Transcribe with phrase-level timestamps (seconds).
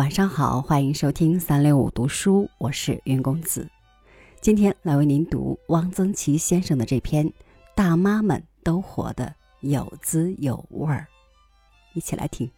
[0.00, 3.68] 晚上好，欢迎收听三六五读书，我是云公子。
[4.40, 7.28] 今天来为您读汪曾祺先生的这篇
[7.74, 11.06] 《大妈们都活得有滋有味儿》，
[11.98, 12.50] 一起来听。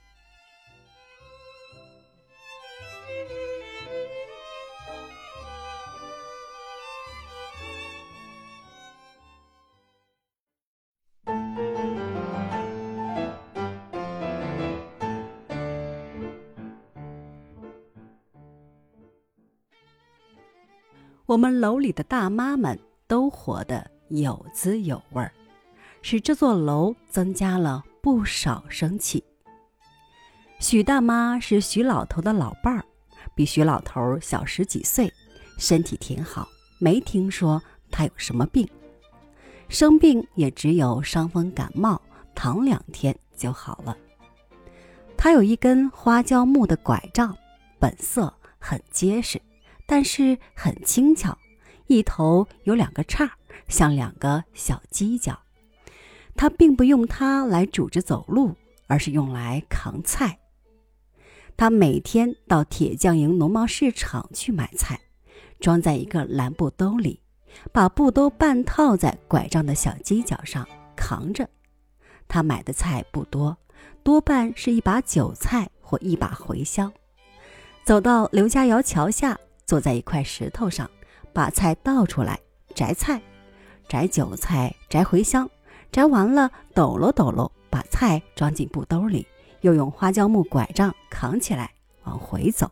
[21.33, 25.33] 我们楼里的大妈们都活得有滋有味儿，
[26.03, 29.25] 使这座楼增加了不少生气。
[30.59, 32.85] 许大妈是许老头的老伴儿，
[33.35, 35.11] 比许老头小十几岁，
[35.57, 36.47] 身体挺好，
[36.79, 38.69] 没听说他有什么病，
[39.71, 41.99] 生病也只有伤风感冒，
[42.35, 43.97] 躺两天就好了。
[45.17, 47.35] 他有一根花椒木的拐杖，
[47.79, 49.41] 本色很结实。
[49.87, 51.37] 但是很轻巧，
[51.87, 53.37] 一头有两个叉，
[53.69, 55.39] 像两个小犄角。
[56.35, 58.55] 他并不用它来拄着走路，
[58.87, 60.39] 而是用来扛菜。
[61.57, 64.99] 他每天到铁匠营农贸市场去买菜，
[65.61, 67.21] 装在一个蓝布兜里，
[67.71, 71.49] 把布兜半套在拐杖的小犄角上扛着。
[72.27, 73.59] 他买的菜不多，
[74.03, 76.91] 多半是一把韭菜或一把茴香。
[77.85, 79.39] 走到刘家窑桥下。
[79.73, 80.91] 坐在一块石头上，
[81.33, 82.39] 把菜倒出来
[82.75, 83.19] 摘菜，
[83.89, 85.49] 摘韭菜，摘茴香，
[85.91, 89.27] 摘完了抖搂抖搂，把菜装进布兜里，
[89.63, 91.71] 又用花椒木拐杖扛起来
[92.05, 92.71] 往回走。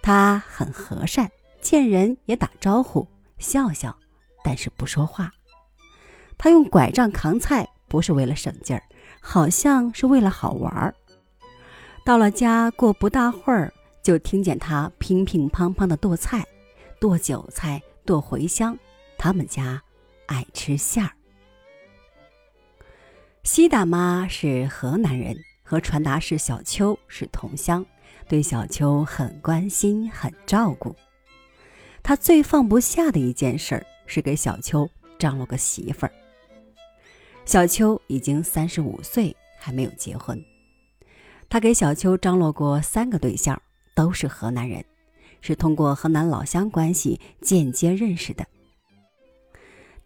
[0.00, 1.28] 他很和善，
[1.60, 3.96] 见人也打招呼，笑笑，
[4.44, 5.32] 但是不说话。
[6.38, 8.84] 他用拐杖扛菜不是为了省劲儿，
[9.20, 10.94] 好像是为了好玩儿。
[12.04, 13.72] 到了家，过不大会儿。
[14.02, 16.46] 就听见他乒乒乓乓的剁菜，
[16.98, 18.78] 剁韭菜，剁茴香。
[19.18, 19.82] 他们家
[20.26, 21.10] 爱吃馅儿。
[23.42, 27.84] 西大妈是河南人，和传达室小秋是同乡，
[28.26, 30.96] 对小秋很关心，很照顾。
[32.02, 34.88] 他最放不下的一件事儿是给小秋
[35.18, 36.12] 张罗个媳妇儿。
[37.44, 40.42] 小秋已经三十五岁，还没有结婚。
[41.50, 43.60] 他给小秋张罗过三个对象。
[43.94, 44.84] 都是河南人，
[45.40, 48.46] 是通过河南老乡关系间接认识的。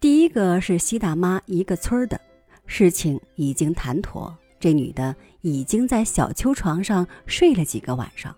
[0.00, 2.20] 第一个是西大妈一个村儿的，
[2.66, 8.36] 事情已经谈妥，这女的已经在小秋床上睡了几个晚上，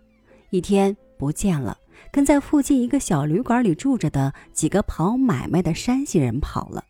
[0.50, 1.76] 一天不见了，
[2.12, 6.84] 跟在附近一个小旅馆里住着的几个跑买卖的山西人跑了。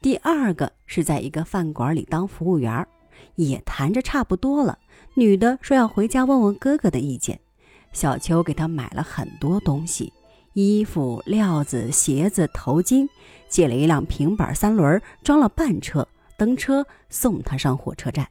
[0.00, 2.86] 第二个是在一个饭馆里当服务员，
[3.34, 4.78] 也谈着差不多了。
[5.14, 7.40] 女的说要回家问问哥哥的意见，
[7.92, 10.12] 小秋给她买了很多东西，
[10.52, 13.08] 衣服、料子、鞋子、头巾，
[13.48, 18.28] 借了一辆平板三轮，装了半车，登车送她上火车站。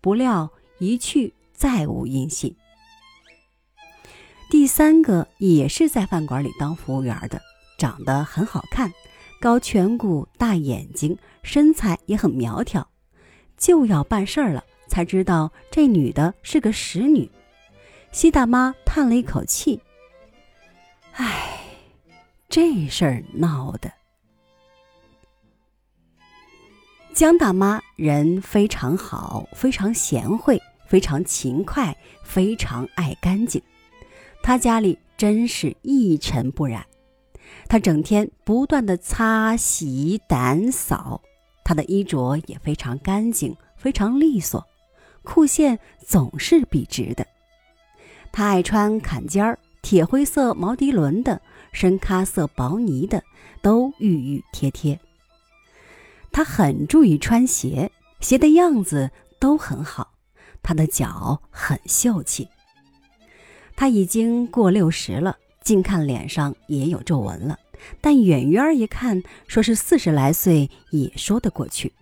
[0.00, 2.54] 不料一去再无音信。
[4.50, 7.40] 第三个也是在饭馆里当服务员的，
[7.78, 8.92] 长得很好看，
[9.40, 12.86] 高颧骨、大眼睛，身材也很苗条，
[13.56, 14.64] 就要办事儿了。
[14.94, 17.28] 才知道这女的是个使女，
[18.12, 19.80] 西大妈叹了一口气
[21.14, 21.58] ：“唉，
[22.48, 23.92] 这事儿闹的。”
[27.12, 33.60] 江大妈人非常好，非常贤惠，非常勤快，非常爱干净。
[34.44, 36.86] 她家里真是一尘不染，
[37.68, 41.20] 她整天不断的擦洗掸扫，
[41.64, 44.64] 她的衣着也非常干净，非常利索。
[45.24, 47.26] 裤线总是笔直的，
[48.30, 51.40] 他爱穿坎肩儿、铁灰色毛涤纶的、
[51.72, 53.22] 深咖色薄呢的，
[53.62, 55.00] 都熠熠贴贴。
[56.30, 57.90] 他很注意穿鞋，
[58.20, 60.12] 鞋的样子都很好。
[60.62, 62.48] 他的脚很秀气。
[63.76, 67.58] 他已经过六十了，近看脸上也有皱纹了，
[68.00, 71.92] 但远远一看，说是四十来岁也说得过去。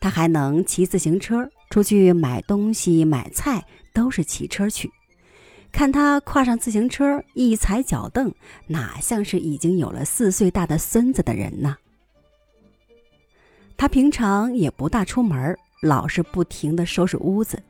[0.00, 1.50] 他还能骑自行车。
[1.70, 3.64] 出去买东西、买菜
[3.94, 4.90] 都是骑车去。
[5.72, 8.34] 看他跨上自行车，一踩脚蹬，
[8.66, 11.76] 哪像是已经有了四岁大的孙子的人呢？
[13.76, 17.62] 他平常也不大出门，老是不停地收拾屋子。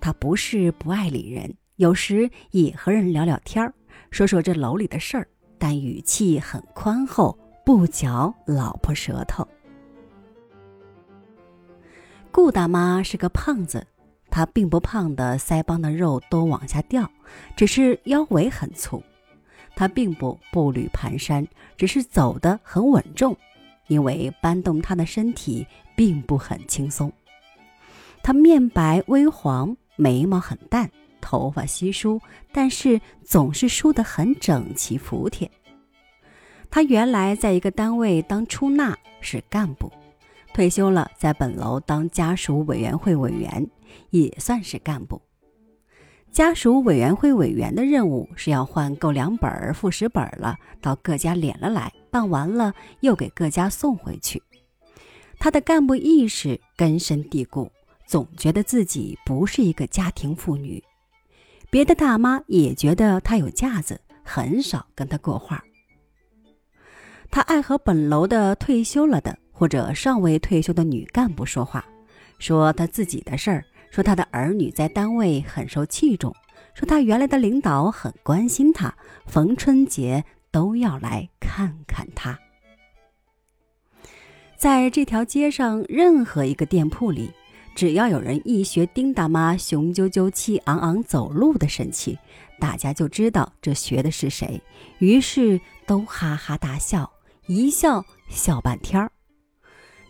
[0.00, 3.72] 他不是不爱理人，有时也和人聊聊天
[4.10, 9.46] 说说这楼里的事儿，但语气很宽厚，不嚼老婆舌头。
[12.36, 13.86] 顾大妈是个胖子，
[14.28, 17.10] 她并不胖的腮帮的肉都往下掉，
[17.56, 19.02] 只是腰围很粗。
[19.74, 21.46] 他并不步履蹒跚，
[21.78, 23.34] 只是走得很稳重，
[23.88, 25.66] 因为搬动他的身体
[25.96, 27.10] 并不很轻松。
[28.22, 30.90] 他面白微黄，眉毛很淡，
[31.22, 32.20] 头发稀疏，
[32.52, 35.50] 但是总是梳得很整齐服帖。
[36.68, 39.90] 他原来在一个单位当出纳，是干部，
[40.56, 43.68] 退休了，在本楼当家属委员会委员，
[44.08, 45.20] 也算是干部。
[46.32, 54.42] 家属委员会委员的任务是要换购粮本儿、副食本儿了，到各家敛了来，办完了又给各家送回去。
[55.38, 57.70] 他的干部意识根深蒂固，
[58.06, 60.82] 总觉得自己不是一个家庭妇女。
[61.68, 65.62] 别的大妈也觉得他有架子，很少跟他过话。
[67.30, 71.82] 他爱和本楼的退休了的或者尚未退休的女干部说话，
[72.38, 73.64] 说她自己的事儿。
[73.90, 76.34] 说她的儿女在单位很受器重，
[76.74, 78.94] 说她原来的领导很关心她，
[79.24, 82.38] 逢春节都要来看看她。
[84.58, 87.30] 在这条街上任何一个店铺里，
[87.74, 92.18] 只要有人一学丁大妈雄赳赳、气昂昂走路的神气，
[92.58, 94.60] 大家就知道这学的是谁，
[94.98, 97.10] 于是都哈哈大笑，
[97.46, 99.10] 一笑笑半天儿。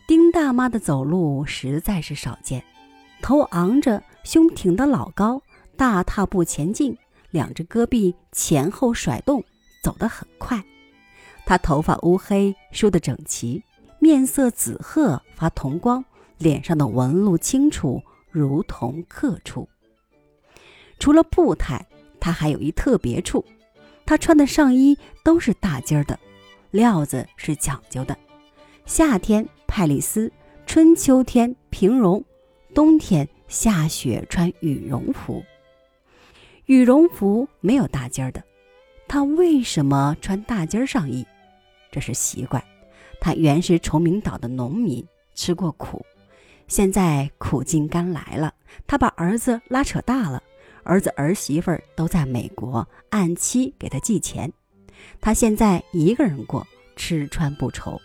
[0.06, 2.62] 丁大妈的走路实在是少见。
[3.20, 5.43] 头昂着，胸挺得老高，
[5.76, 6.97] 大踏步前进，
[7.31, 9.43] 两只胳臂前后甩动，
[9.82, 10.62] 走得很快。
[11.44, 13.64] 他头发乌黑，梳得整齐，
[13.99, 16.05] 面色紫褐，发铜光，
[16.38, 18.00] 脸上的纹路清楚，
[18.31, 19.69] 如同刻出。
[21.00, 21.85] 除了步态，
[22.20, 23.44] 他还有一特别处，
[24.05, 26.17] 他穿的上衣都是大襟儿的，
[26.70, 28.17] 料子是讲究的，
[28.85, 30.32] 夏天派丽丝，
[30.64, 32.25] 春秋天平绒。
[32.75, 35.44] 冬天下雪穿羽绒服，
[36.64, 38.43] 羽绒服没有大襟儿的，
[39.06, 41.26] 他为什么穿大襟上衣？
[41.93, 42.64] 这是习惯。
[43.20, 46.06] 他原是崇明岛的农民，吃过苦，
[46.69, 48.55] 现在苦尽甘来了。
[48.87, 50.43] 他把儿子拉扯大了，
[50.84, 54.50] 儿子儿媳妇都在美国，按期给他寄钱。
[55.20, 58.00] 他现在一个人过，吃穿不愁。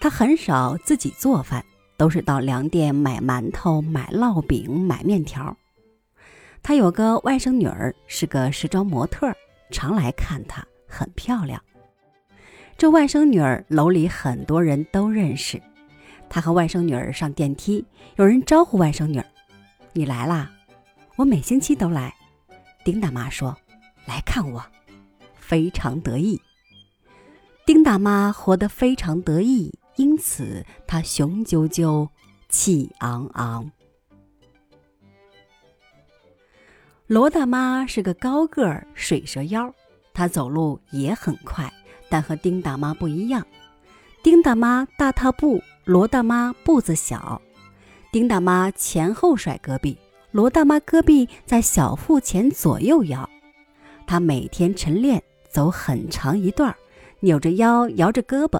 [0.00, 1.64] 他很少自己做饭。
[2.00, 5.54] 都是到粮店买馒头、买烙饼、买面条。
[6.62, 9.30] 他有个外甥女儿，是个时装模特，
[9.70, 11.62] 常来看他，很漂亮。
[12.78, 15.60] 这外甥女儿楼里很多人都认识。
[16.30, 17.84] 他和外甥女儿上电梯，
[18.16, 19.26] 有人招呼外甥女儿
[19.92, 20.50] ：“你来啦？
[21.16, 22.14] 我每星期都来。”
[22.82, 23.54] 丁大妈说
[24.08, 24.64] ：“来看我，
[25.34, 26.40] 非常得意。”
[27.66, 29.70] 丁大妈活得非常得意。
[30.00, 32.08] 因此，他雄赳赳，
[32.48, 33.70] 气昂昂。
[37.06, 39.70] 罗大妈是个高个儿，水蛇腰，
[40.14, 41.70] 她走路也很快，
[42.08, 43.46] 但和丁大妈不一样。
[44.22, 47.42] 丁大妈大踏步，罗大妈步子小。
[48.10, 49.94] 丁大妈前后甩胳膊，
[50.30, 53.28] 罗大妈胳膊在小腹前左右摇。
[54.06, 56.74] 她每天晨练，走很长一段，
[57.20, 58.58] 扭着腰，摇着胳膊。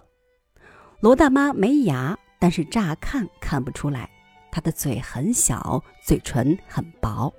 [1.01, 4.11] 罗大妈没牙，但是乍看看不出来。
[4.53, 7.33] 她的嘴很小，嘴唇很薄。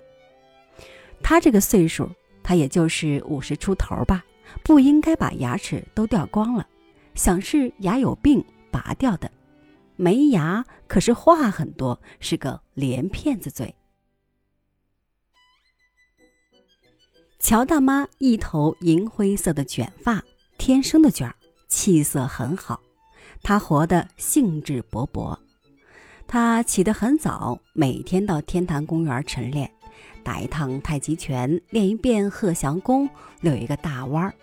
[1.21, 2.09] 她这个岁数，
[2.41, 4.23] 她也就是五十出头吧，
[4.63, 6.67] 不应该把牙齿都掉光了，
[7.13, 9.29] 想是牙有病拔掉的。
[9.95, 13.75] 没牙，可是话很多，是个连骗子嘴。
[17.37, 20.23] 乔大妈一头银灰色的卷发，
[20.57, 21.35] 天生的卷儿，
[21.67, 22.81] 气色很好。
[23.43, 25.38] 他活得兴致勃勃，
[26.27, 29.69] 他起得很早，每天到天坛公园晨练，
[30.24, 33.10] 打一趟太极拳，练一遍鹤翔功，
[33.41, 34.33] 溜一个大弯儿，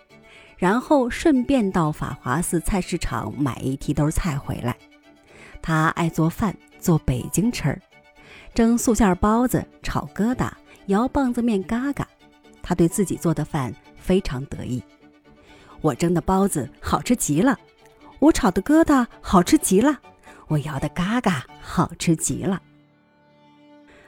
[0.57, 4.75] 然后顺便到法华寺菜市场买一提兜菜回来。
[5.61, 7.81] 他爱做饭，做北京吃儿，
[8.53, 10.51] 蒸素馅包子，炒疙瘩，
[10.87, 12.07] 摇棒子面嘎嘎。
[12.61, 14.83] 他对自己做的饭非常得意，
[15.81, 17.57] 我蒸的包子好吃极了。
[18.19, 19.97] 我炒的疙瘩好吃极了，
[20.47, 22.61] 我摇的嘎嘎好吃极了。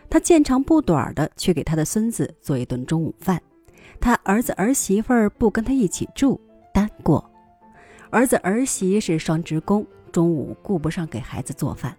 [0.10, 3.42] 他见长不短的去给他的孙子做一顿中午饭，
[4.02, 6.40] 他儿子儿媳妇儿不跟他一起住，
[6.74, 7.32] 单过。
[8.10, 11.96] 儿子儿媳是双职工，中午顾不上给孩子做饭，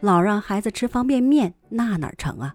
[0.00, 2.52] 老让孩子吃方便面，那哪成啊？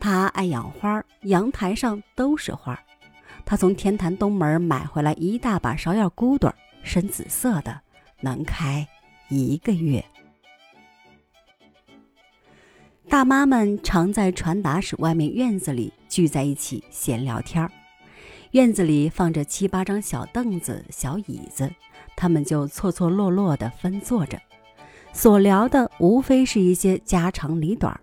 [0.00, 2.76] 他爱养花，阳台上都是花。
[3.44, 7.80] 他从天坛东门买回来一大把芍药骨朵，深紫色的。
[8.20, 8.86] 能开
[9.28, 10.04] 一个月。
[13.08, 17.70] 大妈们常在传达室外面院子里聚在一起闲聊天儿。
[18.52, 21.70] 院子里放着七八张小凳子、小椅子，
[22.16, 24.40] 他们就错错落落地分坐着，
[25.12, 28.00] 所聊的无非是一些家长里短儿。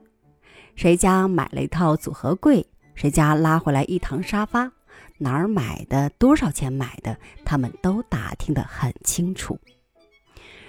[0.76, 2.66] 谁家买了一套组合柜？
[2.96, 4.72] 谁家拉回来一堂沙发？
[5.18, 6.10] 哪儿买的？
[6.12, 7.18] 多少钱买的？
[7.44, 9.60] 他们都打听得很清楚。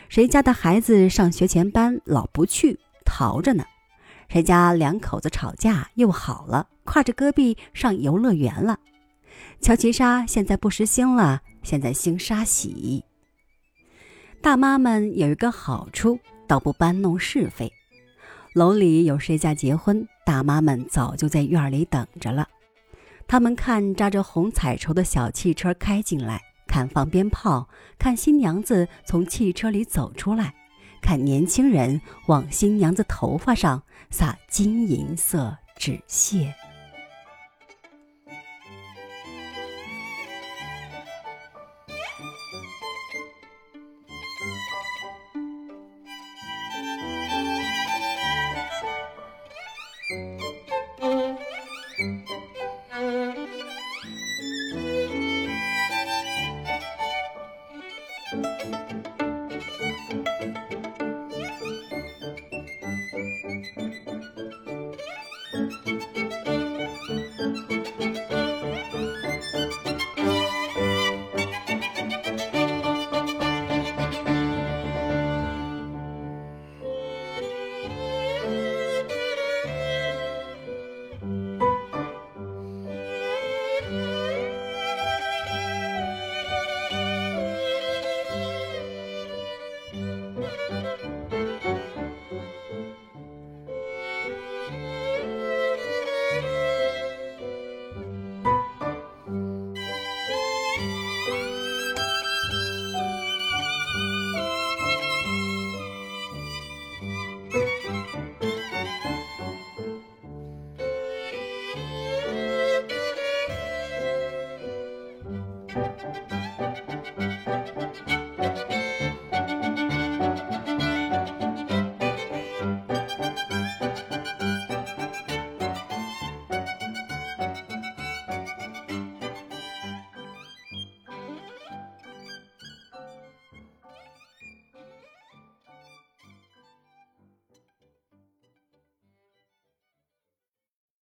[0.08, 3.64] 谁家的孩子上学前班老不去，逃着呢？
[4.28, 8.78] 谁家两口子吵架又好了，挎着戈壁上游乐园了？
[9.60, 13.04] 乔其纱现在不时兴了，现在兴沙喜。
[14.40, 17.72] 大妈们有一个好处，倒不搬弄是非。
[18.54, 22.48] 楼里有谁家结婚，大妈们早就在院里等着了。
[23.28, 27.68] 他们看扎着红彩绸的小汽车开进来，看放鞭炮，
[27.98, 30.54] 看新娘子从汽车里走出来，
[31.00, 36.54] 看年轻人往新娘子头发上撒金银色纸屑。